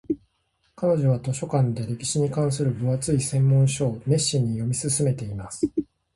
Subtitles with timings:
[0.75, 5.61] 彼女は図書館で歴史に関する分厚い専門書を熱心に読み進めています。